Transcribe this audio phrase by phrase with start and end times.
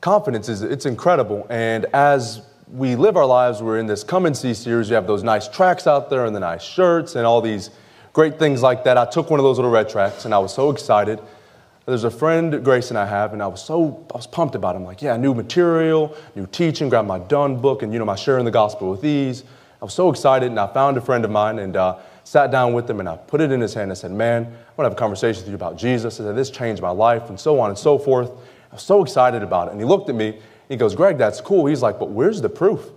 [0.00, 1.46] confidence is it's incredible.
[1.50, 4.88] And as we live our lives, we're in this come and see series.
[4.88, 7.70] You have those nice tracts out there and the nice shirts and all these
[8.12, 8.96] great things like that.
[8.96, 11.20] I took one of those little red tracts and I was so excited.
[11.86, 14.76] There's a friend, Grace, and I have, and I was so I was pumped about
[14.76, 14.78] it.
[14.78, 18.14] I'm like, yeah, new material, new teaching, grabbed my done book, and you know, my
[18.14, 19.42] sharing the gospel with ease.
[19.82, 22.74] I was so excited, and I found a friend of mine and uh, sat down
[22.74, 23.90] with him, and I put it in his hand.
[23.90, 26.20] I said, man, I want to have a conversation with you about Jesus.
[26.20, 28.30] I said, this changed my life, and so on and so forth.
[28.70, 29.72] I was so excited about it.
[29.72, 31.66] And he looked at me, he goes, Greg, that's cool.
[31.66, 32.90] He's like, but where's the proof?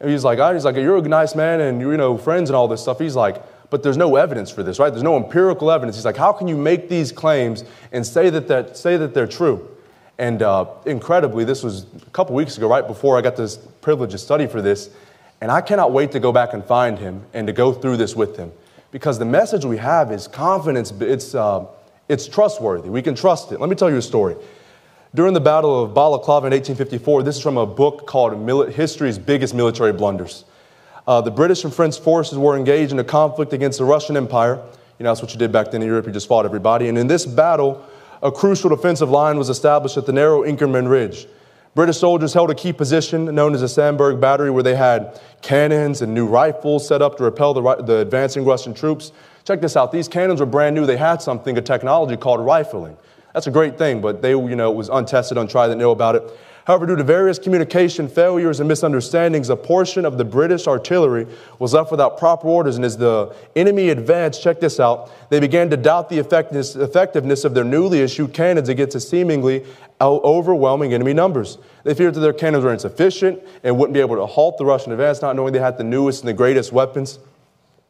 [0.00, 2.68] And he's like, he's like, you're a nice man and you know, friends and all
[2.68, 2.98] this stuff.
[2.98, 4.90] He's like, but there's no evidence for this, right?
[4.90, 5.96] There's no empirical evidence.
[5.96, 9.26] He's like, how can you make these claims and say that, that, say that they're
[9.26, 9.68] true?
[10.18, 14.12] And uh, incredibly, this was a couple weeks ago, right before I got this privilege
[14.12, 14.90] to study for this.
[15.40, 18.14] And I cannot wait to go back and find him and to go through this
[18.14, 18.52] with him.
[18.90, 21.66] Because the message we have is confidence, it's, uh,
[22.08, 22.90] it's trustworthy.
[22.90, 23.60] We can trust it.
[23.60, 24.36] Let me tell you a story.
[25.14, 28.36] During the Battle of Balaclava in 1854, this is from a book called
[28.72, 30.44] History's Biggest Military Blunders.
[31.06, 34.60] Uh, the British and French forces were engaged in a conflict against the Russian Empire.
[34.98, 36.88] You know, that's what you did back then in Europe, you just fought everybody.
[36.88, 37.86] And in this battle,
[38.24, 41.28] a crucial defensive line was established at the narrow Inkerman Ridge.
[41.76, 46.02] British soldiers held a key position known as the Sandbag Battery, where they had cannons
[46.02, 49.12] and new rifles set up to repel the, the advancing Russian troops.
[49.44, 50.86] Check this out these cannons were brand new.
[50.86, 52.96] They had something, a technology called rifling.
[53.34, 56.14] That's a great thing, but they, you know, it was untested, untried, they know about
[56.14, 56.22] it.
[56.66, 61.26] However, due to various communication failures and misunderstandings, a portion of the British artillery
[61.58, 62.76] was left without proper orders.
[62.76, 67.44] And as the enemy advanced, check this out, they began to doubt the effectiveness, effectiveness
[67.44, 69.66] of their newly issued cannons against a seemingly
[70.00, 71.58] overwhelming enemy numbers.
[71.82, 74.92] They feared that their cannons were insufficient and wouldn't be able to halt the Russian
[74.92, 77.18] advance, not knowing they had the newest and the greatest weapons.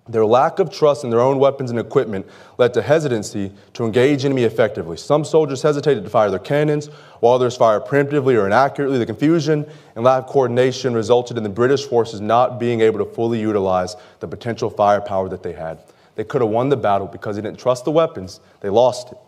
[0.06, 2.26] Their lack of trust in their own weapons and equipment
[2.58, 4.98] led to hesitancy to engage enemy effectively.
[4.98, 6.88] Some soldiers hesitated to fire their cannons,
[7.20, 8.98] while others fired preemptively or inaccurately.
[8.98, 13.10] The confusion and lack of coordination resulted in the British forces not being able to
[13.14, 15.78] fully utilize the potential firepower that they had.
[16.16, 19.18] They could have won the battle because they didn't trust the weapons, they lost it.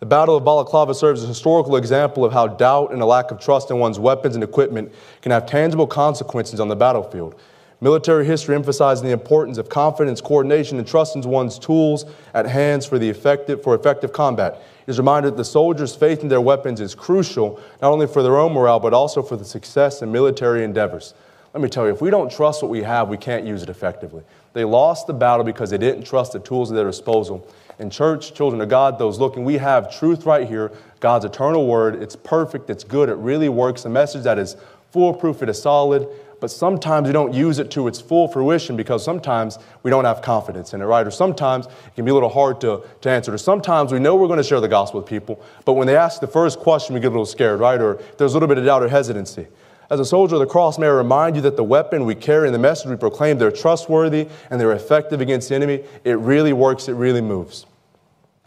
[0.00, 3.30] The Battle of Balaclava serves as a historical example of how doubt and a lack
[3.30, 4.92] of trust in one's weapons and equipment
[5.22, 7.40] can have tangible consequences on the battlefield.
[7.80, 12.86] Military history emphasizes the importance of confidence, coordination, and trust in one's tools at hands
[12.86, 14.62] for, the effective, for effective combat.
[14.86, 18.22] It is reminded that the soldiers' faith in their weapons is crucial, not only for
[18.22, 21.14] their own morale, but also for the success in military endeavors.
[21.52, 23.68] Let me tell you, if we don't trust what we have, we can't use it
[23.68, 24.24] effectively.
[24.54, 27.46] They lost the battle because they didn't trust the tools at their disposal.
[27.78, 32.00] In church, children of God, those looking, we have truth right here, God's eternal word.
[32.02, 33.84] It's perfect, it's good, it really works.
[33.84, 34.56] A message that is
[34.90, 36.08] foolproof, it is solid,
[36.44, 40.20] but sometimes we don't use it to its full fruition because sometimes we don't have
[40.20, 41.06] confidence in it, right?
[41.06, 43.32] Or sometimes it can be a little hard to, to answer.
[43.32, 45.96] Or sometimes we know we're going to share the gospel with people, but when they
[45.96, 47.80] ask the first question, we get a little scared, right?
[47.80, 49.46] Or there's a little bit of doubt or hesitancy.
[49.88, 52.46] As a soldier of the cross, may I remind you that the weapon we carry
[52.46, 55.82] and the message we proclaim, they're trustworthy and they're effective against the enemy.
[56.04, 57.64] It really works, it really moves.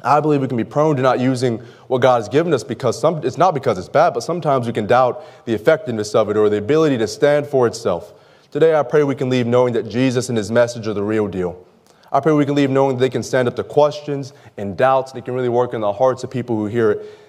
[0.03, 2.99] I believe we can be prone to not using what God has given us because
[2.99, 6.37] some, it's not because it's bad, but sometimes we can doubt the effectiveness of it
[6.37, 8.13] or the ability to stand for itself.
[8.51, 11.27] Today, I pray we can leave knowing that Jesus and his message are the real
[11.27, 11.65] deal.
[12.11, 15.11] I pray we can leave knowing that they can stand up to questions and doubts,
[15.11, 17.19] and they can really work in the hearts of people who hear it.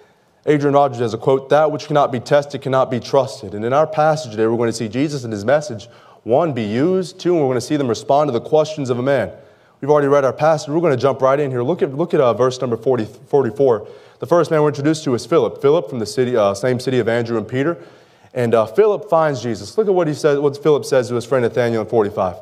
[0.46, 3.54] Adrian Rogers has a quote That which cannot be tested cannot be trusted.
[3.54, 5.88] And in our passage today, we're going to see Jesus and his message,
[6.22, 8.98] one, be used, two, and we're going to see them respond to the questions of
[8.98, 9.32] a man.
[9.80, 10.68] We've already read our passage.
[10.68, 11.62] We're going to jump right in here.
[11.62, 13.88] Look at, look at uh, verse number 40, 44.
[14.18, 15.62] The first man we're introduced to is Philip.
[15.62, 17.78] Philip from the city, uh, same city of Andrew and Peter.
[18.34, 19.78] And uh, Philip finds Jesus.
[19.78, 22.36] Look at what he says, what Philip says to his friend Nathanael in 45.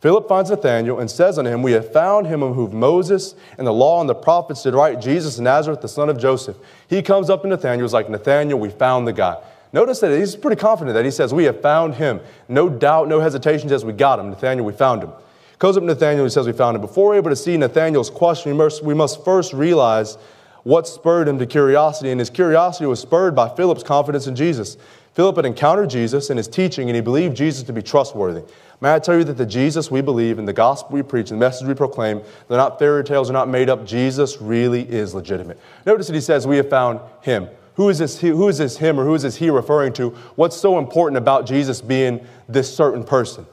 [0.00, 3.72] Philip finds Nathanael and says unto him, We have found him whom Moses and the
[3.72, 6.56] law and the prophets did write, Jesus of Nazareth, the son of Joseph.
[6.88, 9.36] He comes up to Nathanael, is like, Nathanael, we found the guy.
[9.72, 12.20] Notice that he's pretty confident that he says, We have found him.
[12.48, 14.30] No doubt, no hesitation, says, We got him.
[14.30, 15.12] Nathanael, we found him.
[15.58, 16.80] Goes up to Nathanael, he says, We found him.
[16.80, 20.16] Before we're able to see Nathanael's question, we must, we must first realize
[20.62, 22.10] what spurred him to curiosity.
[22.10, 24.76] And his curiosity was spurred by Philip's confidence in Jesus.
[25.14, 28.42] Philip had encountered Jesus and his teaching, and he believed Jesus to be trustworthy.
[28.80, 31.40] May I tell you that the Jesus we believe and the gospel we preach and
[31.40, 33.84] the message we proclaim, they're not fairy tales, they're not made up.
[33.84, 35.58] Jesus really is legitimate.
[35.84, 37.48] Notice that he says, We have found him.
[37.74, 40.10] Who is, this, who is this him or who is this he referring to?
[40.36, 43.46] What's so important about Jesus being this certain person?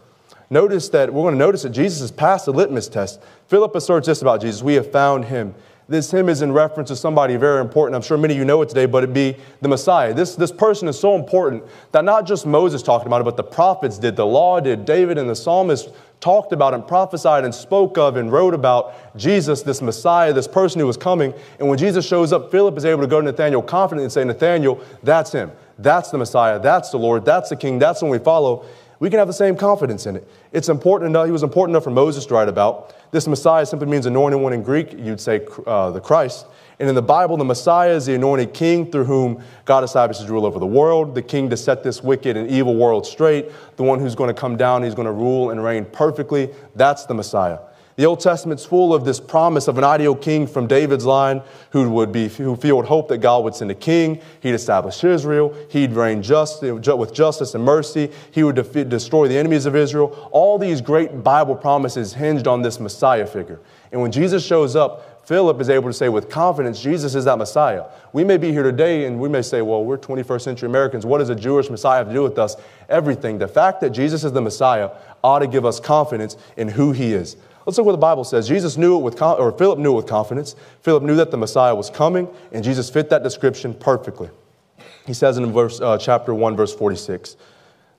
[0.50, 3.22] Notice that we're going to notice that Jesus has passed the litmus test.
[3.48, 5.56] Philip asserts this about Jesus We have found him.
[5.88, 7.96] This him is in reference to somebody very important.
[7.96, 10.16] I'm sure many of you know it today, but it be the Messiah.
[10.16, 13.44] This, this person is so important that not just Moses talked about it, but the
[13.44, 15.90] prophets did, the law did, David and the psalmist
[16.22, 20.80] talked about and prophesied and spoke of and wrote about Jesus, this Messiah, this person
[20.80, 21.36] who was coming.
[21.60, 24.24] And when Jesus shows up, Philip is able to go to Nathanael confidently and say,
[24.24, 25.52] Nathanael, that's him.
[25.78, 26.60] That's the Messiah.
[26.60, 27.26] That's the Lord.
[27.26, 27.78] That's the King.
[27.78, 28.66] That's the one we follow.
[29.00, 30.28] We can have the same confidence in it.
[30.52, 32.96] It's important enough, he was important enough for Moses to write about.
[33.12, 34.94] This Messiah simply means anointed one in Greek.
[34.94, 36.46] You'd say uh, the Christ.
[36.80, 40.46] And in the Bible, the Messiah is the anointed king through whom God establishes rule
[40.46, 44.00] over the world, the king to set this wicked and evil world straight, the one
[44.00, 46.54] who's going to come down, he's going to rule and reign perfectly.
[46.76, 47.60] That's the Messiah.
[47.98, 51.90] The Old Testament's full of this promise of an ideal king from David's line who
[51.92, 54.20] would be who filled hope that God would send a king.
[54.42, 55.56] He'd establish Israel.
[55.70, 58.12] He'd reign just, with justice and mercy.
[58.32, 60.30] He would defeat, destroy the enemies of Israel.
[60.34, 63.62] All these great Bible promises hinged on this Messiah figure.
[63.94, 67.38] And when Jesus shows up, Philip is able to say with confidence, Jesus is that
[67.38, 67.86] Messiah.
[68.12, 71.06] We may be here today and we may say, well, we're 21st century Americans.
[71.06, 72.58] What does a Jewish Messiah have to do with us?
[72.90, 73.38] Everything.
[73.38, 74.92] The fact that Jesus is the Messiah
[75.24, 77.38] ought to give us confidence in who he is.
[77.66, 78.48] Let's look what the Bible says.
[78.48, 80.56] Jesus knew it with, or Philip knew it with confidence.
[80.82, 84.30] Philip knew that the Messiah was coming, and Jesus fit that description perfectly.
[85.06, 87.38] He says in verse, uh, chapter 1, verse 46.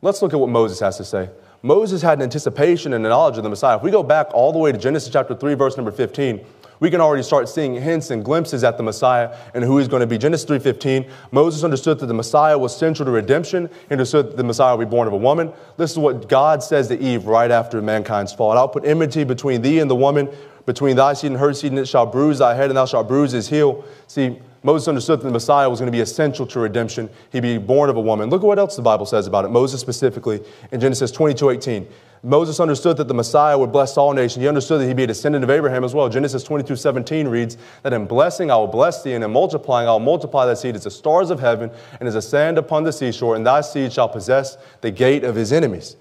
[0.02, 1.30] Let's look at what Moses has to say.
[1.62, 3.76] Moses had an anticipation and a knowledge of the Messiah.
[3.76, 6.44] If we go back all the way to Genesis chapter 3, verse number 15,
[6.80, 10.00] we can already start seeing hints and glimpses at the Messiah and who he's going
[10.00, 10.18] to be.
[10.18, 13.70] Genesis 3.15, Moses understood that the Messiah was central to redemption.
[13.88, 15.52] He understood that the Messiah would be born of a woman.
[15.76, 18.50] This is what God says to Eve right after mankind's fall.
[18.50, 20.28] And I'll put enmity between thee and the woman,
[20.66, 23.08] between thy seed and her seed, and it shall bruise thy head, and thou shalt
[23.08, 23.84] bruise his heel.
[24.06, 27.08] See, Moses understood that the Messiah was going to be essential to redemption.
[27.30, 28.30] He'd be born of a woman.
[28.30, 29.48] Look at what else the Bible says about it.
[29.48, 30.42] Moses specifically
[30.72, 31.86] in Genesis 22 18.
[32.22, 34.42] Moses understood that the Messiah would bless all nations.
[34.42, 36.08] He understood that he'd be a descendant of Abraham as well.
[36.08, 39.92] Genesis 22 17 reads that in blessing I will bless thee, and in multiplying I
[39.92, 41.70] will multiply thy seed as the stars of heaven
[42.00, 45.34] and as the sand upon the seashore, and thy seed shall possess the gate of
[45.34, 45.96] his enemies.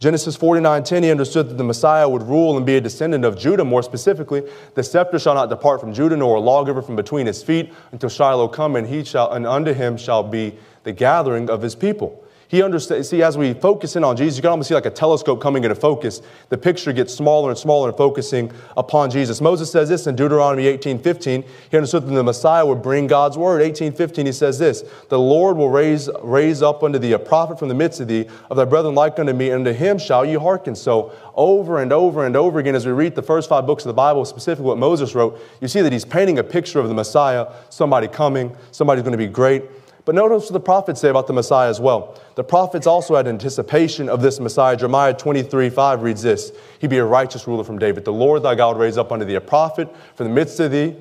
[0.00, 3.64] Genesis 49:10, he understood that the Messiah would rule and be a descendant of Judah.
[3.64, 4.42] More specifically,
[4.74, 8.08] the scepter shall not depart from Judah, nor a lawgiver from between his feet, until
[8.08, 12.23] Shiloh come, and he shall, and unto him shall be the gathering of his people.
[12.54, 14.90] He understands, see, as we focus in on Jesus, you can almost see like a
[14.90, 16.22] telescope coming into focus.
[16.50, 19.40] The picture gets smaller and smaller and focusing upon Jesus.
[19.40, 21.42] Moses says this in Deuteronomy 18 15.
[21.72, 23.60] He understood that the Messiah would bring God's word.
[23.60, 27.58] 18 15, he says this The Lord will raise, raise up unto thee a prophet
[27.58, 30.24] from the midst of thee, of thy brethren like unto me, and unto him shall
[30.24, 30.76] you hearken.
[30.76, 33.88] So, over and over and over again, as we read the first five books of
[33.88, 36.94] the Bible, specifically what Moses wrote, you see that he's painting a picture of the
[36.94, 39.64] Messiah, somebody coming, somebody's going to be great.
[40.04, 42.20] But notice what the prophets say about the Messiah as well.
[42.34, 44.76] The prophets also had anticipation of this Messiah.
[44.76, 48.04] Jeremiah 23 5 reads this He be a righteous ruler from David.
[48.04, 50.96] The Lord thy God raise up unto thee a prophet from the midst of thee,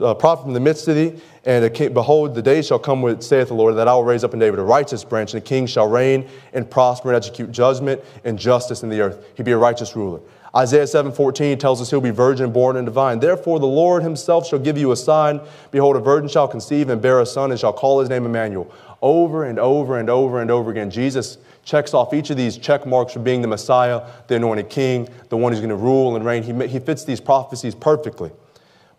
[0.00, 1.20] a prophet from the midst of thee.
[1.44, 4.24] And king, behold, the day shall come, with, saith the Lord, that I will raise
[4.24, 7.50] up in David a righteous branch, and the king shall reign and prosper and execute
[7.50, 9.24] judgment and justice in the earth.
[9.34, 10.20] He be a righteous ruler.
[10.54, 13.20] Isaiah 7:14 tells us he'll be virgin born and divine.
[13.20, 15.40] Therefore the Lord himself shall give you a sign.
[15.70, 18.68] Behold, a virgin shall conceive and bear a son and shall call his name Emmanuel.
[19.00, 22.84] Over and over and over and over again, Jesus checks off each of these check
[22.84, 26.24] marks for being the Messiah, the anointed king, the one who's going to rule and
[26.24, 26.42] reign.
[26.42, 28.32] He, he fits these prophecies perfectly.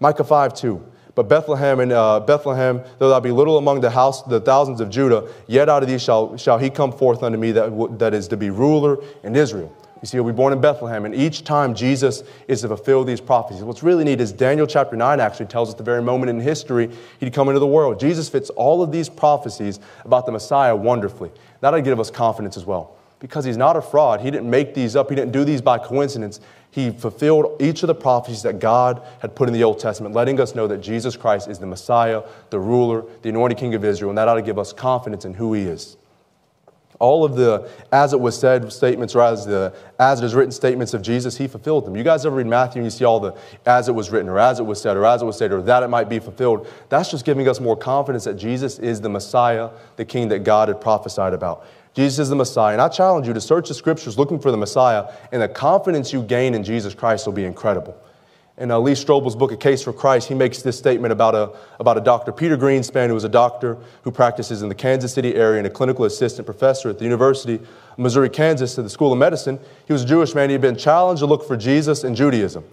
[0.01, 0.85] Micah 5 2.
[1.13, 4.89] But Bethlehem and uh, Bethlehem, though thou be little among the house, the thousands of
[4.89, 8.27] Judah, yet out of thee shall, shall he come forth unto me that, that is
[8.29, 9.75] to be ruler in Israel.
[10.01, 13.21] You see, he'll be born in Bethlehem, and each time Jesus is to fulfill these
[13.21, 13.63] prophecies.
[13.63, 16.89] What's really neat is Daniel chapter 9 actually tells us the very moment in history
[17.19, 17.99] he'd come into the world.
[17.99, 21.29] Jesus fits all of these prophecies about the Messiah wonderfully.
[21.59, 22.97] That'll give us confidence as well.
[23.19, 24.21] Because he's not a fraud.
[24.21, 26.39] He didn't make these up, he didn't do these by coincidence.
[26.71, 30.39] He fulfilled each of the prophecies that God had put in the Old Testament, letting
[30.39, 34.09] us know that Jesus Christ is the Messiah, the ruler, the anointed king of Israel,
[34.09, 35.97] and that ought to give us confidence in who he is
[37.01, 40.51] all of the as it was said statements or as the as it is written
[40.51, 41.95] statements of Jesus, he fulfilled them.
[41.95, 43.35] You guys ever read Matthew and you see all the
[43.65, 45.61] as it was written or as it was said or as it was said or
[45.63, 46.67] that it might be fulfilled?
[46.89, 50.67] That's just giving us more confidence that Jesus is the Messiah, the king that God
[50.67, 51.65] had prophesied about.
[51.93, 52.73] Jesus is the Messiah.
[52.73, 56.13] And I challenge you to search the scriptures looking for the Messiah, and the confidence
[56.13, 57.97] you gain in Jesus Christ will be incredible.
[58.57, 61.51] In uh, Lee Strobel's book, A Case for Christ, he makes this statement about a,
[61.79, 65.35] about a doctor, Peter Greenspan, who was a doctor who practices in the Kansas City
[65.35, 69.13] area and a clinical assistant professor at the University of Missouri, Kansas, at the School
[69.13, 69.59] of Medicine.
[69.87, 70.49] He was a Jewish man.
[70.49, 72.63] He had been challenged to look for Jesus in Judaism.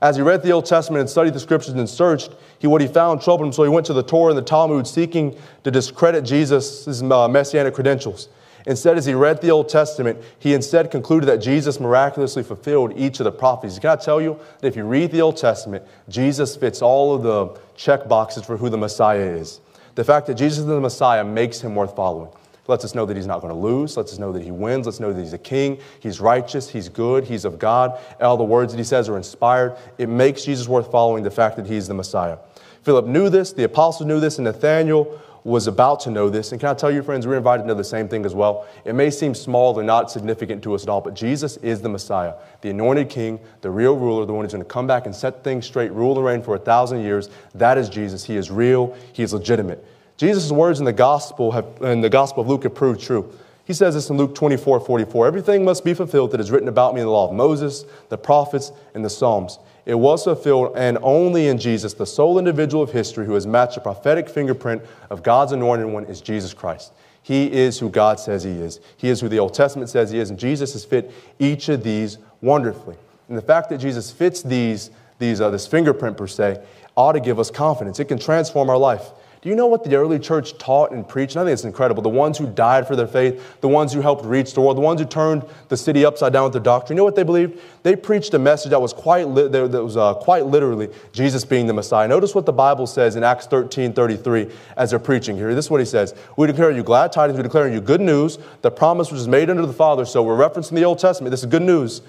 [0.00, 2.86] As he read the Old Testament and studied the scriptures and searched, he, what he
[2.86, 6.24] found troubled him, so he went to the Torah and the Talmud seeking to discredit
[6.24, 8.28] Jesus' uh, messianic credentials.
[8.66, 13.20] Instead, as he read the Old Testament, he instead concluded that Jesus miraculously fulfilled each
[13.20, 13.78] of the prophecies.
[13.78, 17.22] Can I tell you that if you read the Old Testament, Jesus fits all of
[17.22, 19.60] the check boxes for who the Messiah is.
[19.96, 22.28] The fact that Jesus is the Messiah makes him worth following.
[22.28, 24.50] It lets us know that he's not going to lose, lets us know that he
[24.50, 28.00] wins, lets us know that he's a king, he's righteous, he's good, he's of God.
[28.22, 29.76] All the words that he says are inspired.
[29.98, 32.38] It makes Jesus worth following the fact that he's the Messiah.
[32.82, 36.52] Philip knew this, the apostles knew this, and Nathanael was about to know this.
[36.52, 38.66] And can I tell you, friends, we're invited to know the same thing as well.
[38.86, 41.88] It may seem small or not significant to us at all, but Jesus is the
[41.90, 42.32] Messiah,
[42.62, 45.44] the anointed king, the real ruler, the one who's going to come back and set
[45.44, 47.28] things straight, rule and reign for a thousand years.
[47.54, 48.24] That is Jesus.
[48.24, 49.84] He is real, he is legitimate.
[50.16, 53.30] Jesus' words in the gospel have, in the gospel of Luke have proved true.
[53.66, 55.26] He says this in Luke 24, 44.
[55.26, 58.18] Everything must be fulfilled that is written about me in the law of Moses, the
[58.18, 59.58] prophets, and the Psalms.
[59.86, 63.74] It was fulfilled, and only in Jesus, the sole individual of history who has matched
[63.74, 66.92] the prophetic fingerprint of God's anointed one, is Jesus Christ.
[67.22, 68.80] He is who God says he is.
[68.96, 71.82] He is who the Old Testament says he is, and Jesus has fit each of
[71.82, 72.96] these wonderfully.
[73.28, 76.62] And the fact that Jesus fits these, these uh, this fingerprint per se,
[76.96, 77.98] ought to give us confidence.
[77.98, 79.10] It can transform our life.
[79.44, 81.36] Do you know what the early church taught and preached?
[81.36, 82.02] And I think it's incredible.
[82.02, 84.80] The ones who died for their faith, the ones who helped reach the world, the
[84.80, 86.96] ones who turned the city upside down with their doctrine.
[86.96, 87.60] You know what they believed?
[87.82, 91.66] They preached a message that was quite, li- that was, uh, quite literally Jesus being
[91.66, 92.08] the Messiah.
[92.08, 95.54] Notice what the Bible says in Acts 13 33 as they're preaching here.
[95.54, 98.38] This is what he says We declare you glad tidings, we declare you good news.
[98.62, 100.06] The promise which is made unto the Father.
[100.06, 101.32] So we're referencing the Old Testament.
[101.32, 102.00] This is good news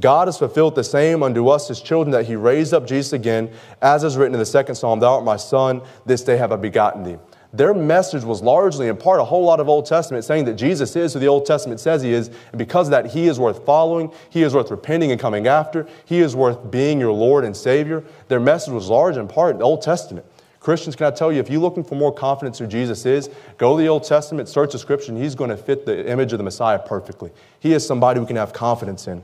[0.00, 3.50] God has fulfilled the same unto us, his children, that he raised up Jesus again,
[3.80, 6.56] as is written in the second psalm Thou art my son, this day have I
[6.56, 7.18] begotten thee.
[7.52, 10.96] Their message was largely, in part, a whole lot of Old Testament, saying that Jesus
[10.96, 13.64] is who the Old Testament says he is, and because of that, he is worth
[13.64, 17.56] following, he is worth repenting and coming after, he is worth being your Lord and
[17.56, 18.02] Savior.
[18.26, 20.26] Their message was large in part the Old Testament.
[20.58, 23.76] Christians, can I tell you, if you're looking for more confidence who Jesus is, go
[23.76, 26.38] to the Old Testament, search the Scripture, and He's going to fit the image of
[26.38, 27.30] the Messiah perfectly.
[27.60, 29.22] He is somebody we can have confidence in.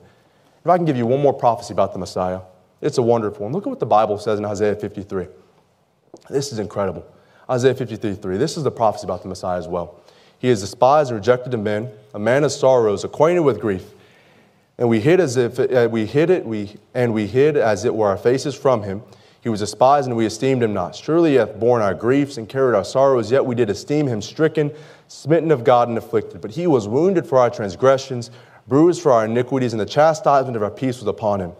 [0.65, 2.41] If I can give you one more prophecy about the Messiah,
[2.81, 3.53] it's a wonderful one.
[3.53, 5.27] Look at what the Bible says in Isaiah 53.
[6.29, 7.07] This is incredible.
[7.49, 8.37] Isaiah 53 3.
[8.37, 10.01] This is the prophecy about the Messiah as well.
[10.39, 13.85] He is despised and rejected of men, a man of sorrows, acquainted with grief.
[14.79, 17.95] And we hid as if uh, we hid it, we, and we hid as it
[17.95, 19.03] were our faces from him.
[19.43, 20.95] He was despised, and we esteemed him not.
[20.95, 24.23] Surely he hath borne our griefs and carried our sorrows, yet we did esteem him
[24.23, 24.71] stricken,
[25.09, 26.41] smitten of God, and afflicted.
[26.41, 28.31] But he was wounded for our transgressions
[28.71, 31.53] bruised for our iniquities, and the chastisement of our peace was upon him.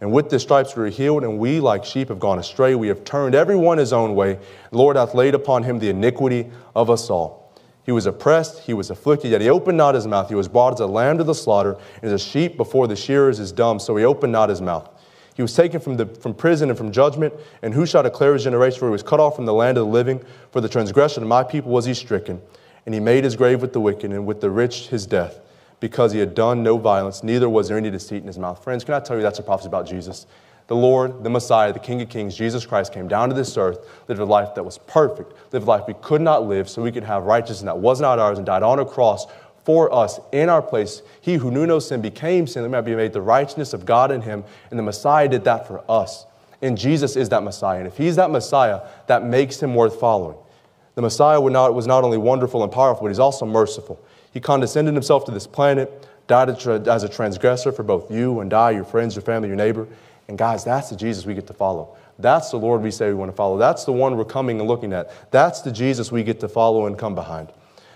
[0.00, 2.74] And with the stripes we are healed, and we, like sheep, have gone astray.
[2.74, 4.38] We have turned every one his own way.
[4.70, 7.54] The Lord hath laid upon him the iniquity of us all.
[7.84, 10.28] He was oppressed, he was afflicted, yet he opened not his mouth.
[10.28, 12.96] He was brought as a lamb to the slaughter, and as a sheep before the
[12.96, 14.88] shearers is dumb, so he opened not his mouth.
[15.36, 18.44] He was taken from, the, from prison and from judgment, and who shall declare his
[18.44, 18.80] generation?
[18.80, 20.24] For he was cut off from the land of the living.
[20.50, 22.40] For the transgression of my people was he stricken.
[22.86, 25.40] And he made his grave with the wicked, and with the rich his death
[25.80, 28.62] because he had done no violence, neither was there any deceit in his mouth.
[28.62, 30.26] Friends, can I tell you that's a prophecy about Jesus?
[30.68, 33.86] The Lord, the Messiah, the King of Kings, Jesus Christ came down to this earth,
[34.08, 36.90] lived a life that was perfect, lived a life we could not live so we
[36.90, 39.26] could have righteousness that was not ours, and died on a cross
[39.64, 41.02] for us in our place.
[41.20, 44.10] He who knew no sin became sin that might be made the righteousness of God
[44.10, 46.26] in him, and the Messiah did that for us.
[46.62, 47.78] And Jesus is that Messiah.
[47.78, 50.38] And if he's that Messiah, that makes him worth following.
[50.94, 54.00] The Messiah was not only wonderful and powerful, but he's also merciful.
[54.36, 58.72] He condescended himself to this planet, died as a transgressor for both you and I,
[58.72, 59.88] your friends, your family, your neighbor.
[60.28, 61.96] And guys, that's the Jesus we get to follow.
[62.18, 63.56] That's the Lord we say we want to follow.
[63.56, 65.10] That's the one we're coming and looking at.
[65.30, 67.50] That's the Jesus we get to follow and come behind.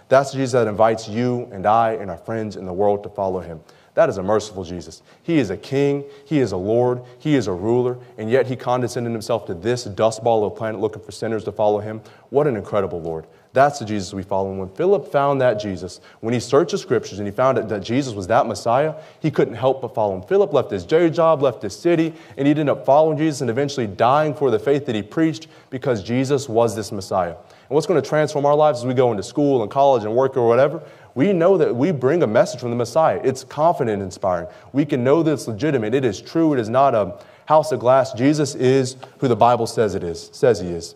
[0.08, 3.10] That's the Jesus that invites you and I and our friends in the world to
[3.10, 3.60] follow him.
[3.92, 5.02] That is a merciful Jesus.
[5.22, 8.56] He is a king, he is a Lord, he is a ruler, and yet he
[8.56, 12.00] condescended himself to this dust ball of planet looking for sinners to follow him.
[12.30, 13.26] What an incredible Lord.
[13.52, 14.50] That's the Jesus we follow.
[14.50, 17.82] And when Philip found that Jesus, when he searched the scriptures and he found that
[17.82, 20.22] Jesus was that Messiah, he couldn't help but follow him.
[20.22, 23.50] Philip left his day job, left his city, and he ended up following Jesus and
[23.50, 27.30] eventually dying for the faith that he preached because Jesus was this Messiah.
[27.34, 30.14] And what's going to transform our lives as we go into school and college and
[30.14, 30.80] work or whatever?
[31.16, 33.20] We know that we bring a message from the Messiah.
[33.24, 34.46] It's confident inspiring.
[34.72, 35.92] We can know that it's legitimate.
[35.92, 36.52] It is true.
[36.52, 38.12] It is not a house of glass.
[38.12, 40.94] Jesus is who the Bible says it is, says he is.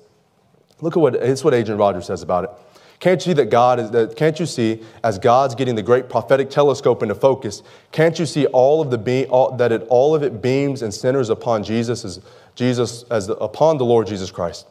[0.84, 2.50] Look at what it's what Adrian Rogers says about it.
[3.00, 6.10] Can't you see that God is that can't you see as God's getting the great
[6.10, 10.14] prophetic telescope into focus, can't you see all of the beam, all, that it all
[10.14, 12.20] of it beams and centers upon Jesus as
[12.54, 14.66] Jesus as the, upon the Lord Jesus Christ?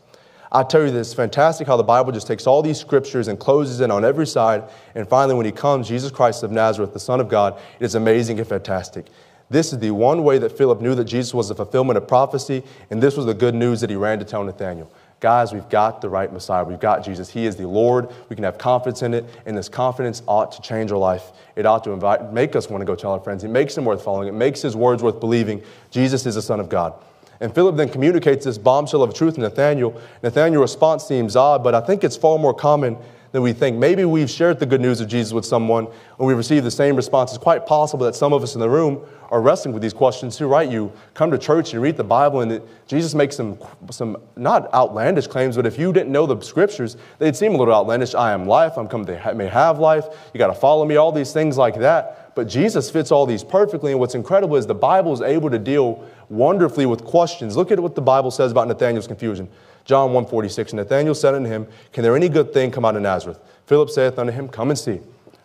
[0.52, 3.40] I tell you this it's fantastic how the Bible just takes all these scriptures and
[3.40, 4.66] closes in on every side.
[4.94, 7.96] And finally, when he comes, Jesus Christ of Nazareth, the Son of God, it is
[7.96, 9.08] amazing and fantastic.
[9.50, 12.62] This is the one way that Philip knew that Jesus was the fulfillment of prophecy,
[12.92, 14.92] and this was the good news that he ran to tell Nathanael.
[15.24, 16.66] Guys, we've got the right Messiah.
[16.66, 17.30] We've got Jesus.
[17.30, 18.10] He is the Lord.
[18.28, 21.32] We can have confidence in it, and this confidence ought to change our life.
[21.56, 23.46] It ought to invite, make us want to go tell our friends.
[23.46, 24.28] It makes him worth following.
[24.28, 25.64] It makes his words worth believing.
[25.92, 26.94] Jesus is the Son of God.
[27.40, 29.98] And Philip then communicates this bombshell of truth to Nathanael.
[30.24, 32.98] Nathanael's response seems odd, but I think it's far more common
[33.34, 36.38] then we think maybe we've shared the good news of Jesus with someone and we've
[36.38, 37.32] received the same response.
[37.32, 40.38] It's quite possible that some of us in the room are wrestling with these questions
[40.38, 40.70] too, right?
[40.70, 43.58] You come to church and read the Bible, and it, Jesus makes some,
[43.90, 47.74] some not outlandish claims, but if you didn't know the scriptures, they'd seem a little
[47.74, 48.14] outlandish.
[48.14, 51.12] I am life, I'm come to may have life, you got to follow me, all
[51.12, 52.36] these things like that.
[52.36, 55.58] But Jesus fits all these perfectly, and what's incredible is the Bible is able to
[55.58, 57.56] deal wonderfully with questions.
[57.56, 59.48] Look at what the Bible says about Nathanael's confusion.
[59.86, 63.40] John 1.46, Nathanael said unto him, Can there any good thing come out of Nazareth?
[63.66, 65.00] Philip saith unto him, Come and see.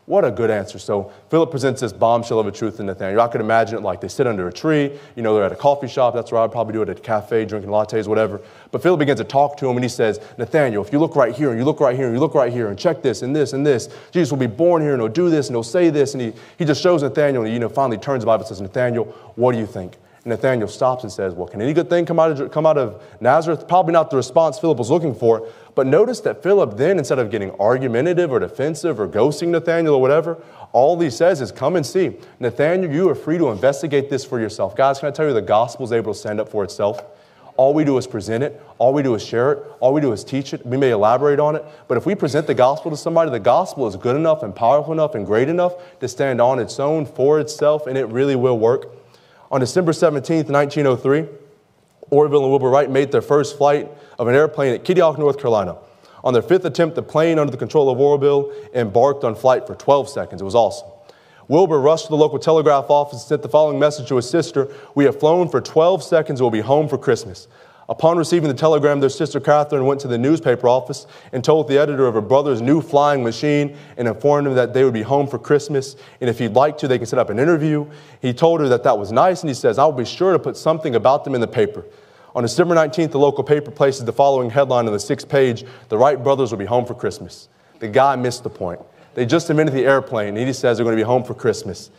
[0.06, 0.78] What a good answer.
[0.78, 3.20] So Philip presents this bombshell of a truth to Nathanael.
[3.20, 5.56] I could imagine it like they sit under a tree, you know, they're at a
[5.56, 6.14] coffee shop.
[6.14, 8.40] That's where I'd probably do it at a cafe, drinking lattes, whatever.
[8.70, 11.34] But Philip begins to talk to him and he says, Nathanael, if you look right
[11.34, 13.36] here and you look right here and you look right here and check this and
[13.36, 15.90] this and this, Jesus will be born here and he'll do this and he'll say
[15.90, 16.14] this.
[16.14, 18.62] And he, he just shows Nathanael and, you know, finally turns the Bible and says,
[18.62, 19.04] Nathanael,
[19.34, 19.98] what do you think?
[20.24, 23.02] Nathanael stops and says, Well, can any good thing come out, of, come out of
[23.20, 23.68] Nazareth?
[23.68, 25.48] Probably not the response Philip was looking for.
[25.74, 30.00] But notice that Philip then, instead of getting argumentative or defensive or ghosting Nathanael or
[30.00, 32.16] whatever, all he says is, Come and see.
[32.40, 34.76] Nathanael, you are free to investigate this for yourself.
[34.76, 37.02] Guys, can I tell you the gospel is able to stand up for itself?
[37.58, 38.62] All we do is present it.
[38.78, 39.64] All we do is share it.
[39.80, 40.64] All we do is teach it.
[40.64, 41.64] We may elaborate on it.
[41.88, 44.92] But if we present the gospel to somebody, the gospel is good enough and powerful
[44.92, 48.56] enough and great enough to stand on its own for itself, and it really will
[48.56, 48.97] work.
[49.50, 51.26] On December 17, 1903,
[52.10, 55.38] Orville and Wilbur Wright made their first flight of an airplane at Kitty Hawk, North
[55.38, 55.76] Carolina.
[56.22, 59.74] On their fifth attempt, the plane under the control of Orville embarked on flight for
[59.74, 60.42] 12 seconds.
[60.42, 60.88] It was awesome.
[61.48, 64.68] Wilbur rushed to the local telegraph office and sent the following message to his sister
[64.94, 67.48] We have flown for 12 seconds and will be home for Christmas.
[67.90, 71.78] Upon receiving the telegram, their sister Katharine went to the newspaper office and told the
[71.78, 75.26] editor of her brother's new flying machine and informed him that they would be home
[75.26, 75.96] for Christmas.
[76.20, 77.88] And if he'd like to, they could set up an interview.
[78.20, 80.58] He told her that that was nice, and he says, I'll be sure to put
[80.58, 81.86] something about them in the paper.
[82.36, 85.96] On December 19th, the local paper places the following headline on the sixth page The
[85.96, 87.48] Wright brothers will be home for Christmas.
[87.78, 88.82] The guy missed the point.
[89.14, 91.90] They just invented the airplane, and he says they're going to be home for Christmas.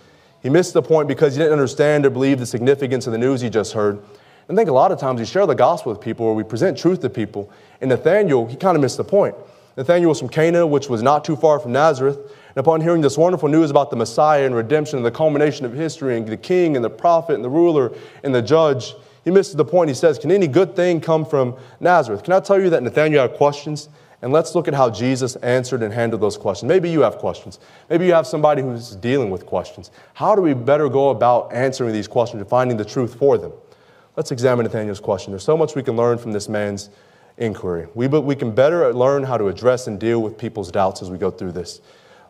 [0.41, 3.41] He missed the point because he didn't understand or believe the significance of the news
[3.41, 4.01] he just heard.
[4.49, 6.75] I think a lot of times we share the gospel with people or we present
[6.75, 7.51] truth to people.
[7.81, 9.35] And Nathanael, he kind of missed the point.
[9.77, 12.17] Nathanael was from Cana, which was not too far from Nazareth.
[12.17, 15.73] And upon hearing this wonderful news about the Messiah and redemption and the culmination of
[15.73, 19.53] history and the king and the prophet and the ruler and the judge, he misses
[19.53, 19.87] the point.
[19.87, 22.23] He says, Can any good thing come from Nazareth?
[22.23, 23.87] Can I tell you that Nathanael had questions?
[24.23, 26.67] And let's look at how Jesus answered and handled those questions.
[26.67, 27.59] Maybe you have questions.
[27.87, 29.91] Maybe you have somebody who's dealing with questions.
[30.15, 33.53] How do we better go about answering these questions and finding the truth for them?
[34.19, 35.31] Let's examine Nathanael's question.
[35.31, 36.89] There's so much we can learn from this man's
[37.37, 37.87] inquiry.
[37.95, 41.09] We, but we can better learn how to address and deal with people's doubts as
[41.09, 41.79] we go through this.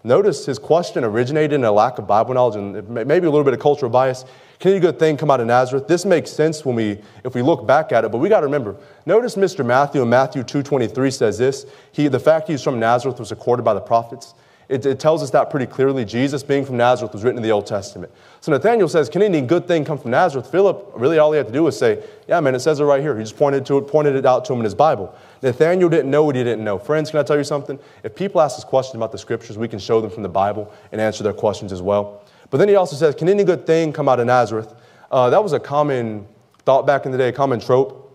[0.04, 3.56] Notice his question originated in a lack of Bible knowledge and maybe a little bit
[3.56, 4.24] of cultural bias.
[4.60, 5.88] Can any good thing come out of Nazareth?
[5.88, 8.46] This makes sense when we, if we look back at it, but we got to
[8.46, 8.76] remember.
[9.08, 9.66] Notice Mr.
[9.66, 11.66] Matthew in Matthew 2.23 says this.
[11.92, 14.36] He, the fact he's from Nazareth was recorded by the prophets.
[14.70, 16.06] It, it, tells us that pretty clearly.
[16.06, 18.14] Jesus being from Nazareth was written in the Old Testament.
[18.40, 20.52] So Nathanael says, Can any good thing come from Nazareth?
[20.52, 23.02] Philip, really all he had to do was say, Yeah, man, it says it right
[23.02, 23.18] here.
[23.18, 25.14] He just pointed, to it, pointed it out to him in his Bible.
[25.42, 26.78] Nathanael didn't know what he didn't know.
[26.78, 27.80] Friends, can I tell you something?
[28.04, 30.72] If people ask us questions about the scriptures, we can show them from the Bible
[30.92, 32.24] and answer their questions as well.
[32.52, 34.72] But then he also says, Can any good thing come out of Nazareth?
[35.10, 36.28] Uh, that was a common
[36.60, 38.06] thought back in the day, a common trope.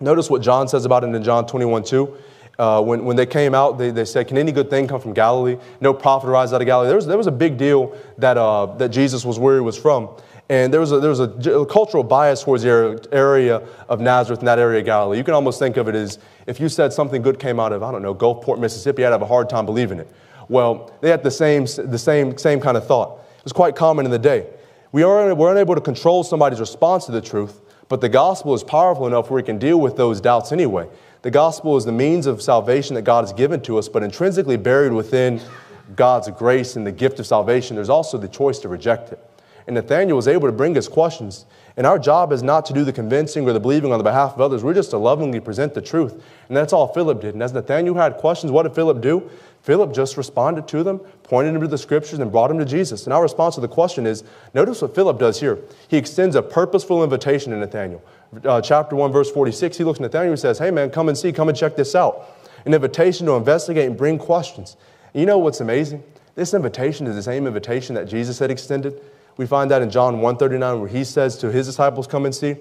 [0.00, 2.16] Notice what John says about it in John 21 2
[2.60, 5.14] uh, when, when they came out, they, they said, Can any good thing come from
[5.14, 5.56] Galilee?
[5.80, 6.88] No prophet rise out of Galilee.
[6.88, 9.78] There was, there was a big deal that, uh, that Jesus was where he was
[9.78, 10.10] from.
[10.50, 14.48] And there was a, there was a cultural bias towards the area of Nazareth and
[14.48, 15.16] that area of Galilee.
[15.16, 17.82] You can almost think of it as if you said something good came out of,
[17.82, 20.08] I don't know, Gulfport, Mississippi, I'd have a hard time believing it.
[20.50, 23.20] Well, they had the same, the same, same kind of thought.
[23.38, 24.48] It was quite common in the day.
[24.92, 28.64] We are, we're unable to control somebody's response to the truth, but the gospel is
[28.64, 30.88] powerful enough where we can deal with those doubts anyway.
[31.22, 34.56] The gospel is the means of salvation that God has given to us, but intrinsically
[34.56, 35.40] buried within
[35.94, 39.18] God's grace and the gift of salvation, there's also the choice to reject it.
[39.66, 41.44] And Nathanael was able to bring his questions.
[41.76, 44.34] And our job is not to do the convincing or the believing on the behalf
[44.34, 44.64] of others.
[44.64, 46.12] We're just to lovingly present the truth.
[46.48, 47.34] And that's all Philip did.
[47.34, 49.30] And as Nathanael had questions, what did Philip do?
[49.62, 53.04] Philip just responded to them, pointed them to the scriptures, and brought them to Jesus.
[53.04, 55.58] And our response to the question is notice what Philip does here.
[55.88, 58.02] He extends a purposeful invitation to Nathanael
[58.44, 61.18] uh, chapter 1, verse 46, he looks at Nathanael and says, Hey, man, come and
[61.18, 62.36] see, come and check this out.
[62.64, 64.76] An invitation to investigate and bring questions.
[65.12, 66.02] And you know what's amazing?
[66.34, 69.00] This invitation is the same invitation that Jesus had extended.
[69.36, 72.56] We find that in John 139, where he says to his disciples, Come and see.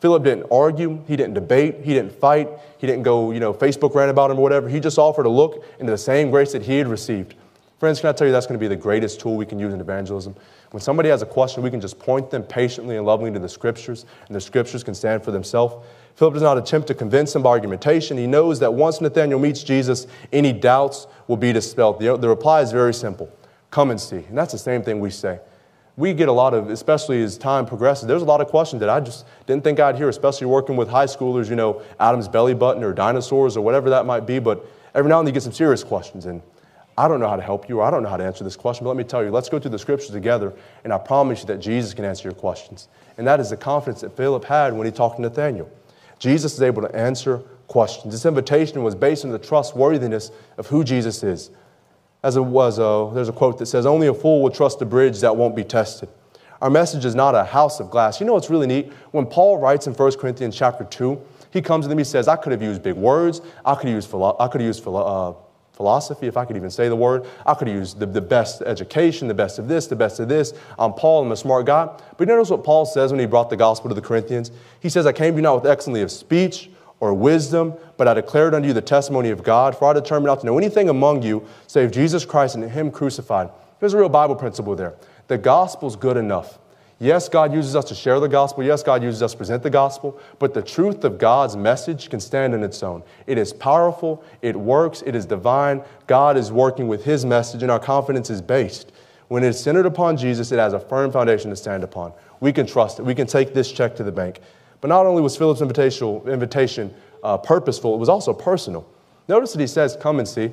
[0.00, 3.94] Philip didn't argue, he didn't debate, he didn't fight, he didn't go, you know, Facebook
[3.94, 4.68] rant about him or whatever.
[4.68, 7.34] He just offered a look into the same grace that he had received.
[7.78, 9.72] Friends, can I tell you that's going to be the greatest tool we can use
[9.72, 10.34] in evangelism?
[10.70, 13.48] When somebody has a question, we can just point them patiently and lovingly to the
[13.48, 15.86] scriptures, and the scriptures can stand for themselves.
[16.16, 18.18] Philip does not attempt to convince him by argumentation.
[18.18, 22.00] He knows that once Nathanael meets Jesus, any doubts will be dispelled.
[22.00, 23.32] The, the reply is very simple
[23.70, 24.24] come and see.
[24.28, 25.40] And that's the same thing we say.
[25.98, 28.88] We get a lot of, especially as time progresses, there's a lot of questions that
[28.88, 32.54] I just didn't think I'd hear, especially working with high schoolers, you know, Adam's belly
[32.54, 34.38] button or dinosaurs or whatever that might be.
[34.38, 36.26] But every now and then you get some serious questions.
[36.26, 36.40] And
[36.96, 38.54] I don't know how to help you or I don't know how to answer this
[38.54, 40.52] question, but let me tell you, let's go through the scriptures together,
[40.84, 42.88] and I promise you that Jesus can answer your questions.
[43.16, 45.68] And that is the confidence that Philip had when he talked to Nathanael.
[46.20, 48.14] Jesus is able to answer questions.
[48.14, 51.50] This invitation was based on the trustworthiness of who Jesus is.
[52.22, 54.84] As it was, uh, there's a quote that says, Only a fool will trust a
[54.84, 56.08] bridge that won't be tested.
[56.60, 58.18] Our message is not a house of glass.
[58.18, 58.92] You know what's really neat?
[59.12, 61.20] When Paul writes in 1 Corinthians chapter 2,
[61.52, 63.94] he comes to them, he says, I could have used big words, I could have
[63.94, 65.34] used, philo- I could have used philo- uh,
[65.72, 67.24] philosophy, if I could even say the word.
[67.46, 70.52] I could use the, the best education, the best of this, the best of this.
[70.76, 71.88] I'm Paul, I'm a smart guy.
[72.16, 74.50] But notice what Paul says when he brought the gospel to the Corinthians?
[74.80, 76.70] He says, I came to you not with excellency of speech
[77.00, 80.40] or wisdom, but I declared unto you the testimony of God, for I determined not
[80.40, 83.50] to know anything among you save Jesus Christ and Him crucified.
[83.80, 84.94] There's a real Bible principle there.
[85.28, 86.58] The gospel's good enough.
[87.00, 88.64] Yes, God uses us to share the gospel.
[88.64, 90.18] Yes, God uses us to present the gospel.
[90.40, 93.04] But the truth of God's message can stand on its own.
[93.28, 95.82] It is powerful, it works, it is divine.
[96.08, 98.90] God is working with His message, and our confidence is based.
[99.28, 102.12] When it is centered upon Jesus, it has a firm foundation to stand upon.
[102.40, 103.04] We can trust it.
[103.04, 104.40] We can take this check to the bank.
[104.80, 108.86] But not only was Philip's invitation, uh, purposeful, it was also personal.
[109.28, 110.50] Notice that he says, Come and see.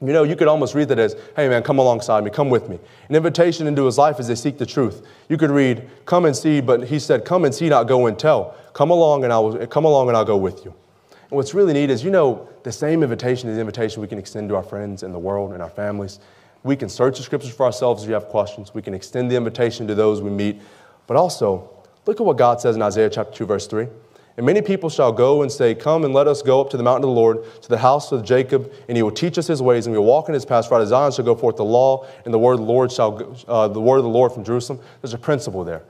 [0.00, 2.68] You know, you could almost read that as, hey man, come alongside me, come with
[2.68, 2.78] me.
[3.08, 5.04] An invitation into his life as they seek the truth.
[5.28, 8.16] You could read, come and see, but he said, come and see, not go and
[8.16, 8.54] tell.
[8.74, 10.72] Come along and I will come along and I'll go with you.
[11.10, 14.18] And what's really neat is, you know, the same invitation is the invitation we can
[14.18, 16.20] extend to our friends in the world and our families.
[16.62, 18.72] We can search the scriptures for ourselves if you have questions.
[18.72, 20.60] We can extend the invitation to those we meet.
[21.08, 21.70] But also,
[22.08, 23.86] look at what God says in Isaiah chapter 2, verse 3.
[24.38, 26.82] And many people shall go and say, Come and let us go up to the
[26.82, 29.60] mountain of the Lord, to the house of Jacob, and he will teach us his
[29.60, 30.66] ways, and we will walk in his paths.
[30.66, 32.90] For out of Zion shall go forth the law, and the word of the Lord
[32.90, 34.80] shall uh, the word of the Lord from Jerusalem.
[35.02, 35.82] There's a principle there.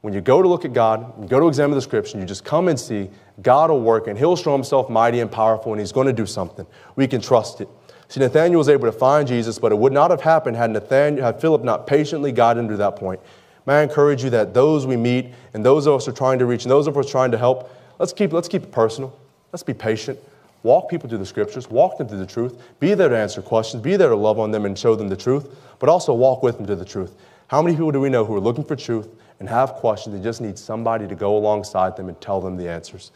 [0.00, 2.44] When you go to look at God, you go to examine the scripture, you just
[2.44, 3.10] come and see
[3.42, 6.24] God will work, and He'll show Himself mighty and powerful, and He's going to do
[6.24, 6.66] something.
[6.96, 7.68] We can trust it.
[8.08, 11.22] See, Nathanael was able to find Jesus, but it would not have happened had Nathanael,
[11.22, 13.20] had Philip not patiently guided him to that point.
[13.66, 16.46] May I encourage you that those we meet and those of us are trying to
[16.46, 17.70] reach and those of us trying to help,
[18.00, 19.14] Let's keep, let's keep it personal.
[19.52, 20.18] Let's be patient.
[20.62, 22.58] Walk people through the scriptures, walk them through the truth.
[22.80, 25.16] Be there to answer questions, be there to love on them and show them the
[25.16, 27.14] truth, but also walk with them to the truth.
[27.48, 30.24] How many people do we know who are looking for truth and have questions and
[30.24, 33.12] just need somebody to go alongside them and tell them the answers?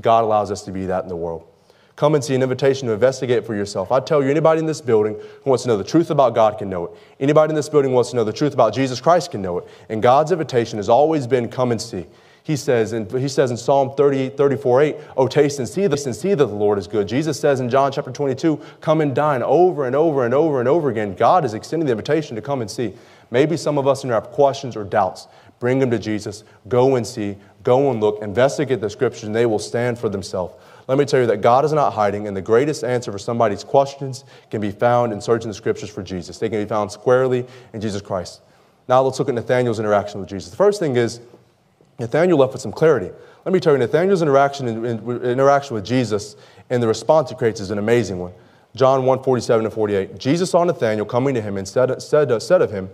[0.00, 1.46] God allows us to be that in the world.
[1.96, 3.92] Come and see an invitation to investigate for yourself.
[3.92, 6.58] I tell you, anybody in this building who wants to know the truth about God
[6.58, 6.90] can know it.
[7.20, 9.58] Anybody in this building who wants to know the truth about Jesus Christ can know
[9.58, 9.68] it.
[9.88, 12.06] And God's invitation has always been come and see.
[12.42, 16.04] He says, in, he says in Psalm 38, 34, 8, Oh, taste and see this
[16.04, 17.08] and see that the Lord is good.
[17.08, 20.68] Jesus says in John chapter 22, Come and dine over and over and over and
[20.68, 21.14] over again.
[21.14, 22.92] God is extending the invitation to come and see.
[23.30, 25.26] Maybe some of us in have questions or doubts.
[25.58, 26.44] Bring them to Jesus.
[26.68, 27.36] Go and see.
[27.62, 28.20] Go and look.
[28.20, 30.54] Investigate the scriptures, and they will stand for themselves.
[30.86, 33.64] Let me tell you that God is not hiding, and the greatest answer for somebody's
[33.64, 36.38] questions can be found in searching the scriptures for Jesus.
[36.38, 38.42] They can be found squarely in Jesus Christ.
[38.86, 40.50] Now let's look at Nathanael's interaction with Jesus.
[40.50, 41.20] The first thing is,
[41.98, 43.10] Nathanael left with some clarity.
[43.44, 46.36] Let me tell you, Nathanael's interaction, in, in, interaction with Jesus
[46.68, 48.32] and the response he creates is an amazing one.
[48.74, 50.18] John 1 47 and 48.
[50.18, 52.90] Jesus saw Nathanael coming to him and said, said, said of him,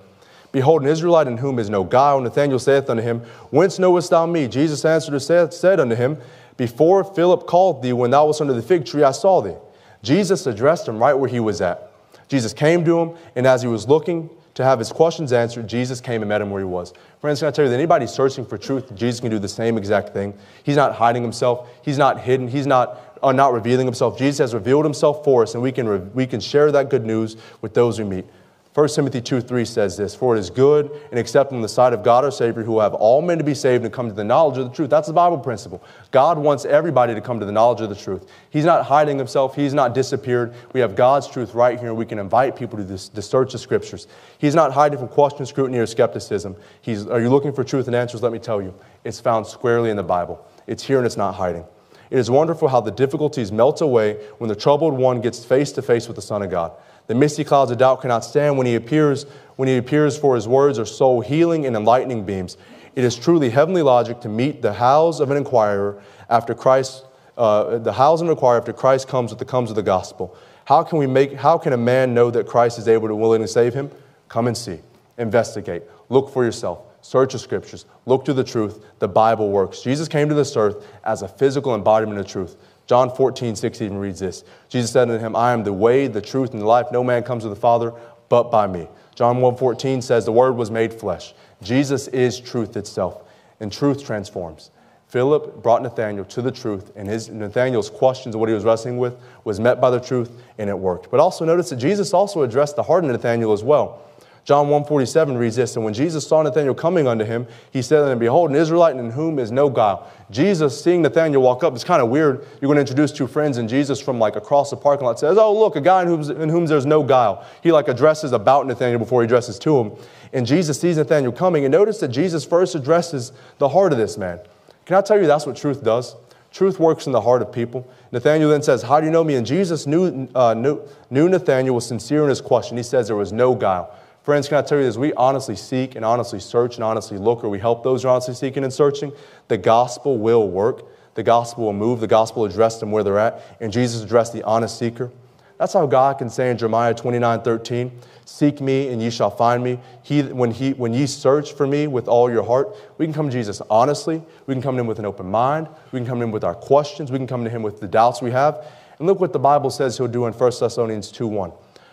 [0.53, 2.21] Behold, an Israelite in whom is no guile.
[2.21, 4.49] Nathanael saith unto him, Whence knowest thou me?
[4.49, 6.19] Jesus answered and said unto him,
[6.61, 9.55] Before Philip called thee, when thou wast under the fig tree, I saw thee.
[10.03, 11.91] Jesus addressed him right where he was at.
[12.29, 16.03] Jesus came to him, and as he was looking, to have his questions answered, Jesus
[16.03, 16.93] came and met him where he was.
[17.19, 19.79] Friends, can I tell you that anybody searching for truth, Jesus can do the same
[19.79, 20.35] exact thing.
[20.63, 24.19] He's not hiding himself, he's not hidden, he's not, uh, not revealing himself.
[24.19, 27.39] Jesus has revealed himself for us, and we can, we can share that good news
[27.63, 28.27] with those we meet.
[28.75, 31.93] 1 Timothy 2 3 says this For it is good and acceptable in the sight
[31.93, 34.15] of God our Savior, who will have all men to be saved and come to
[34.15, 34.89] the knowledge of the truth.
[34.89, 35.83] That's the Bible principle.
[36.13, 38.31] God wants everybody to come to the knowledge of the truth.
[38.51, 40.55] He's not hiding himself, He's not disappeared.
[40.73, 43.51] We have God's truth right here, and we can invite people to, this, to search
[43.53, 44.07] the scriptures.
[44.39, 46.55] He's not hiding from question, scrutiny, or skepticism.
[46.81, 48.23] He's, are you looking for truth and answers?
[48.23, 50.47] Let me tell you, it's found squarely in the Bible.
[50.69, 51.65] It's here and it's not hiding.
[52.11, 55.83] It is wonderful how the difficulties melt away when the troubled one gets face to
[55.83, 56.73] face with the Son of God.
[57.11, 60.47] The misty clouds of doubt cannot stand when he appears, when he appears for his
[60.47, 62.57] words are soul healing and enlightening beams.
[62.95, 67.05] It is truly heavenly logic to meet the hows of an inquirer after Christ,
[67.37, 70.37] uh, the hows of an inquirer after Christ comes with the comes of the gospel.
[70.67, 73.49] How can we make how can a man know that Christ is able to willingly
[73.49, 73.91] save him?
[74.29, 74.79] Come and see.
[75.19, 75.83] Investigate.
[76.11, 76.79] Look for yourself.
[77.01, 77.87] Search the scriptures.
[78.07, 78.85] Look to the truth.
[79.01, 79.83] The Bible works.
[79.83, 82.55] Jesus came to this earth as a physical embodiment of truth.
[82.91, 84.43] John 14, 6 even reads this.
[84.69, 86.87] Jesus said to him, I am the way, the truth, and the life.
[86.91, 87.95] No man comes to the Father
[88.29, 88.89] but by me.
[89.15, 91.33] John 1 14 says, The Word was made flesh.
[91.63, 93.23] Jesus is truth itself,
[93.61, 94.73] and truth transforms.
[95.07, 98.99] Philip brought Nathanael to the truth, and his Nathanael's questions of what he was wrestling
[98.99, 101.13] with was met by the truth, and it worked.
[101.13, 104.03] But also notice that Jesus also addressed the heart of Nathanael as well.
[104.45, 108.13] John 147 reads this, and when Jesus saw Nathanael coming unto him, he said unto
[108.13, 110.11] him, Behold, an Israelite in whom is no guile.
[110.31, 112.47] Jesus, seeing Nathanael walk up, it's kind of weird.
[112.61, 115.37] You're going to introduce two friends, and Jesus from like across the parking lot says,
[115.37, 117.45] Oh, look, a guy in whom, in whom there's no guile.
[117.63, 119.93] He like addresses about Nathanael before he addresses to him.
[120.33, 124.17] And Jesus sees Nathanael coming, and notice that Jesus first addresses the heart of this
[124.17, 124.41] man.
[124.87, 126.17] Can I tell you that's what truth does?
[126.53, 127.89] Truth works in the heart of people.
[128.11, 129.37] Nathanael then says, How do you know me?
[129.37, 132.77] And Jesus knew, uh, knew, knew Nathanael was sincere in his question.
[132.77, 133.95] He says there was no guile.
[134.23, 134.99] Friends, can I tell you this?
[134.99, 138.13] We honestly seek and honestly search and honestly look, or we help those who are
[138.13, 139.13] honestly seeking and searching.
[139.49, 140.85] The gospel will work.
[141.15, 142.01] The gospel will move.
[142.01, 143.43] The gospel address them where they're at.
[143.61, 145.11] And Jesus addressed the honest seeker.
[145.57, 147.93] That's how God can say in Jeremiah 29 13,
[148.25, 149.79] Seek me and ye shall find me.
[150.03, 153.29] He, when, he, when ye search for me with all your heart, we can come
[153.29, 154.23] to Jesus honestly.
[154.47, 155.69] We can come to him with an open mind.
[155.93, 157.11] We can come to him with our questions.
[157.11, 158.67] We can come to him with the doubts we have.
[158.99, 161.53] And look what the Bible says he'll do in 1 Thessalonians 2 1.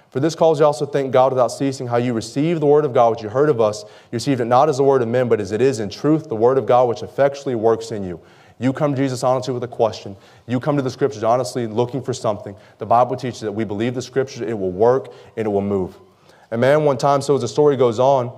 [0.10, 2.94] For this cause you also thank God without ceasing, how you received the word of
[2.94, 3.84] God which you heard of us.
[3.84, 6.30] You received it not as the word of men, but as it is in truth,
[6.30, 8.20] the word of God which effectually works in you.
[8.60, 10.16] You come to Jesus honestly with a question.
[10.48, 12.56] You come to the scriptures honestly looking for something.
[12.80, 15.98] The Bible teaches that we believe the scriptures, it will work, and it will move.
[16.52, 18.32] A man one time, so as the story goes on,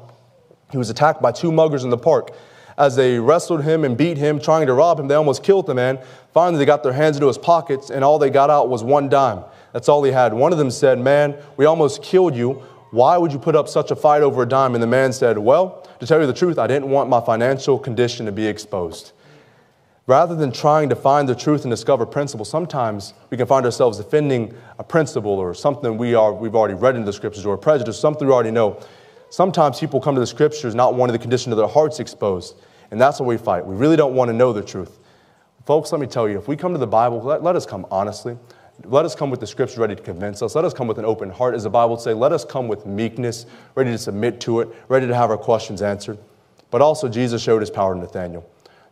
[0.72, 2.32] he was attacked by two muggers in the park.
[2.80, 5.76] As they wrestled him and beat him, trying to rob him, they almost killed the
[5.76, 6.00] man.
[6.34, 9.10] Finally, they got their hands into his pockets, and all they got out was one
[9.10, 9.44] dime.
[9.74, 10.34] That's all he had.
[10.34, 12.64] One of them said, Man, we almost killed you.
[12.92, 14.74] Why would you put up such a fight over a dime?
[14.76, 17.78] And the man said, Well, to tell you the truth, I didn't want my financial
[17.78, 19.12] condition to be exposed.
[20.08, 23.98] Rather than trying to find the truth and discover principles, sometimes we can find ourselves
[23.98, 27.58] defending a principle or something we are, we've already read in the scriptures or a
[27.60, 28.82] prejudice, something we already know.
[29.30, 32.56] Sometimes people come to the scriptures not wanting the condition of their hearts exposed,
[32.92, 33.66] and that's what we fight.
[33.66, 35.00] We really don't want to know the truth.
[35.66, 37.86] Folks, let me tell you, if we come to the Bible, let, let us come
[37.92, 38.38] honestly.
[38.86, 40.56] Let us come with the scripture ready to convince us.
[40.56, 42.14] Let us come with an open heart, as the Bible would say.
[42.14, 45.82] Let us come with meekness, ready to submit to it, ready to have our questions
[45.82, 46.18] answered.
[46.72, 48.46] But also, Jesus showed his power to Nathanael.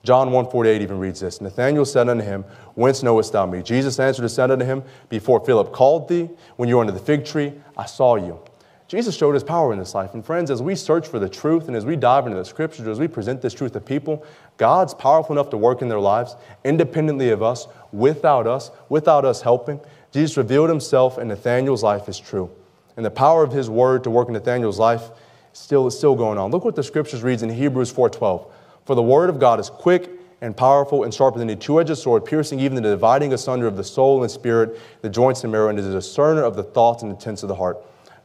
[0.03, 2.43] John 148 even reads this Nathanael said unto him,
[2.75, 3.61] Whence knowest thou me?
[3.61, 6.99] Jesus answered and said unto him, Before Philip called thee, when you were under the
[6.99, 8.39] fig tree, I saw you.
[8.87, 10.13] Jesus showed his power in this life.
[10.13, 12.87] And friends, as we search for the truth and as we dive into the scriptures,
[12.87, 16.35] as we present this truth to people, God's powerful enough to work in their lives
[16.63, 19.81] independently of us, without us, without us helping.
[20.11, 22.49] Jesus revealed himself in Nathanael's life is true.
[22.95, 25.09] And the power of his word to work in Nathanael's life
[25.51, 26.51] still is still going on.
[26.51, 28.45] Look what the scriptures reads in Hebrews 4:12.
[28.85, 32.23] For the word of God is quick and powerful and sharper than a two-edged sword,
[32.23, 35.77] piercing even the dividing asunder of the soul and spirit, the joints and marrow, and
[35.77, 37.77] is a discerner of the thoughts and intents of the heart.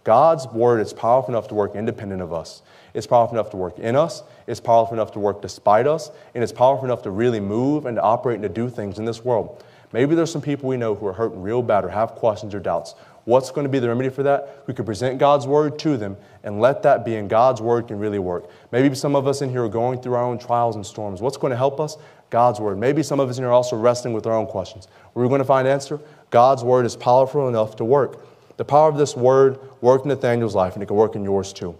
[0.04, 2.62] God's word is powerful enough to work independent of us.
[2.94, 4.22] It's powerful enough to work in us.
[4.46, 6.10] It's powerful enough to work despite us.
[6.34, 9.04] And it's powerful enough to really move and to operate and to do things in
[9.04, 9.64] this world.
[9.92, 12.60] Maybe there's some people we know who are hurting real bad or have questions or
[12.60, 12.94] doubts.
[13.24, 14.64] What's going to be the remedy for that?
[14.66, 17.98] We could present God's word to them and let that be in God's word can
[17.98, 18.50] really work.
[18.72, 21.20] Maybe some of us in here are going through our own trials and storms.
[21.20, 21.96] What's going to help us?
[22.30, 22.78] God's word.
[22.78, 24.88] Maybe some of us in here are also wrestling with our own questions.
[25.12, 26.00] Where are we going to find answer?
[26.30, 28.24] God's word is powerful enough to work.
[28.62, 31.52] The power of this word worked in Nathanael's life, and it can work in yours
[31.52, 31.76] too.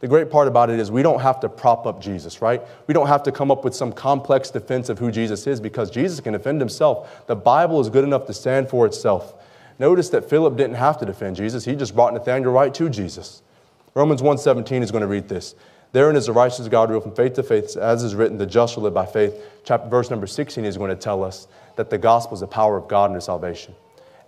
[0.00, 2.60] The great part about it is we don't have to prop up Jesus, right?
[2.88, 5.92] We don't have to come up with some complex defense of who Jesus is because
[5.92, 7.24] Jesus can defend himself.
[7.28, 9.34] The Bible is good enough to stand for itself.
[9.78, 11.64] Notice that Philip didn't have to defend Jesus.
[11.64, 13.40] He just brought Nathanael right to Jesus.
[13.94, 15.54] Romans 1.17 is going to read this.
[15.92, 18.46] Therein is the righteousness of God revealed from faith to faith, as is written, the
[18.46, 19.40] just shall live by faith.
[19.62, 22.76] Chapter, verse number 16 is going to tell us that the gospel is the power
[22.76, 23.76] of God into salvation.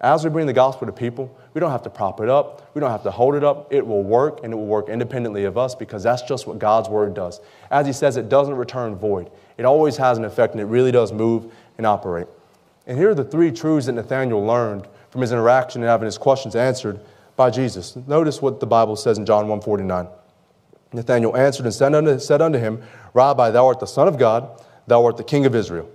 [0.00, 2.70] As we bring the gospel to people, we don't have to prop it up.
[2.74, 3.72] We don't have to hold it up.
[3.72, 6.88] It will work, and it will work independently of us because that's just what God's
[6.88, 7.40] word does.
[7.70, 9.30] As he says, it doesn't return void.
[9.56, 12.26] It always has an effect, and it really does move and operate.
[12.86, 16.18] And here are the three truths that Nathanael learned from his interaction and having his
[16.18, 17.00] questions answered
[17.36, 17.96] by Jesus.
[18.06, 20.08] Notice what the Bible says in John 1:49.
[20.92, 22.82] Nathanael answered and said unto, said unto him,
[23.12, 25.88] Rabbi, thou art the Son of God, thou art the King of Israel.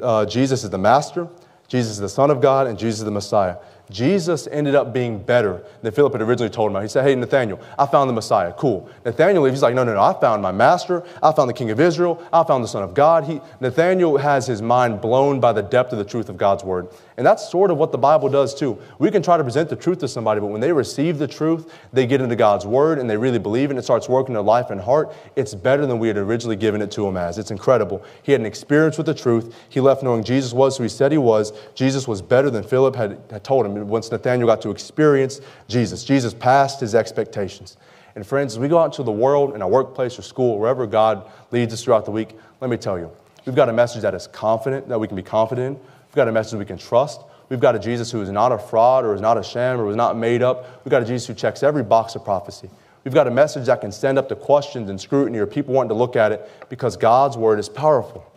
[0.00, 1.28] Uh, Jesus is the Master,
[1.68, 3.56] Jesus is the Son of God, and Jesus is the Messiah.
[3.90, 6.82] Jesus ended up being better than Philip had originally told him.
[6.82, 8.52] He said, Hey, Nathanael, I found the Messiah.
[8.52, 8.88] Cool.
[9.04, 11.04] Nathanael, he's like, No, no, no, I found my master.
[11.22, 12.20] I found the King of Israel.
[12.32, 13.24] I found the Son of God.
[13.24, 16.88] He, Nathanael has his mind blown by the depth of the truth of God's word.
[17.16, 18.76] And that's sort of what the Bible does too.
[18.98, 21.72] We can try to present the truth to somebody, but when they receive the truth,
[21.92, 24.42] they get into God's word and they really believe it and it starts working their
[24.42, 25.14] life and heart.
[25.36, 27.38] It's better than we had originally given it to him as.
[27.38, 28.04] It's incredible.
[28.22, 29.54] He had an experience with the truth.
[29.68, 31.52] He left knowing Jesus was who he said he was.
[31.74, 33.75] Jesus was better than Philip had, had told him.
[33.84, 37.76] Once Nathanael got to experience Jesus, Jesus passed his expectations.
[38.14, 40.86] And friends, as we go out into the world, in our workplace or school, wherever
[40.86, 43.10] God leads us throughout the week, let me tell you,
[43.44, 45.82] we've got a message that is confident, that we can be confident in.
[46.08, 47.20] We've got a message we can trust.
[47.48, 49.90] We've got a Jesus who is not a fraud or is not a sham or
[49.90, 50.84] is not made up.
[50.84, 52.70] We've got a Jesus who checks every box of prophecy.
[53.04, 55.90] We've got a message that can stand up to questions and scrutiny or people wanting
[55.90, 58.28] to look at it because God's word is powerful.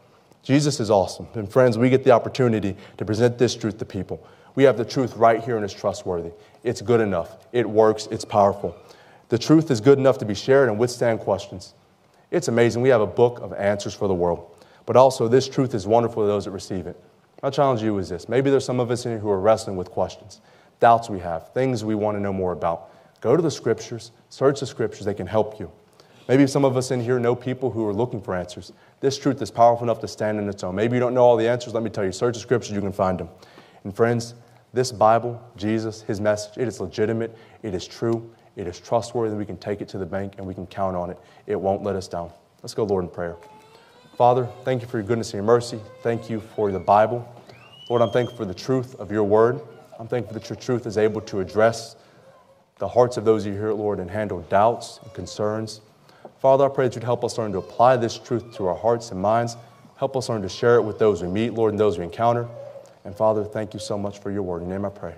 [0.43, 1.27] Jesus is awesome.
[1.33, 4.23] And friends, we get the opportunity to present this truth to people.
[4.55, 6.31] We have the truth right here and it's trustworthy.
[6.63, 7.47] It's good enough.
[7.51, 8.07] It works.
[8.11, 8.75] It's powerful.
[9.29, 11.73] The truth is good enough to be shared and withstand questions.
[12.31, 12.81] It's amazing.
[12.81, 14.55] We have a book of answers for the world.
[14.85, 16.99] But also, this truth is wonderful to those that receive it.
[17.41, 18.27] My challenge to you is this.
[18.27, 20.41] Maybe there's some of us in here who are wrestling with questions,
[20.79, 22.89] doubts we have, things we want to know more about.
[23.21, 25.71] Go to the scriptures, search the scriptures, they can help you.
[26.27, 28.71] Maybe some of us in here know people who are looking for answers.
[28.99, 30.75] This truth is powerful enough to stand on its own.
[30.75, 31.73] Maybe you don't know all the answers.
[31.73, 33.29] Let me tell you, search the scriptures, you can find them.
[33.83, 34.35] And friends,
[34.73, 39.45] this Bible, Jesus, his message, it is legitimate, it is true, it is trustworthy, we
[39.45, 41.17] can take it to the bank and we can count on it.
[41.47, 42.31] It won't let us down.
[42.61, 43.37] Let's go, Lord, in prayer.
[44.17, 45.79] Father, thank you for your goodness and your mercy.
[46.03, 47.27] Thank you for the Bible.
[47.89, 49.61] Lord, I'm thankful for the truth of your word.
[49.97, 51.95] I'm thankful that your truth is able to address
[52.79, 55.81] the hearts of those you hear Lord, and handle doubts and concerns.
[56.39, 59.11] Father, I pray that you'd help us learn to apply this truth to our hearts
[59.11, 59.57] and minds.
[59.97, 62.47] Help us learn to share it with those we meet, Lord, and those we encounter.
[63.05, 64.61] And Father, thank you so much for your word.
[64.61, 65.15] In your name I pray.